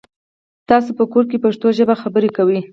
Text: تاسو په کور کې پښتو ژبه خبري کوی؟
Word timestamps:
تاسو 0.69 0.89
په 0.97 1.03
کور 1.11 1.23
کې 1.29 1.43
پښتو 1.45 1.67
ژبه 1.77 1.95
خبري 2.01 2.29
کوی؟ 2.37 2.59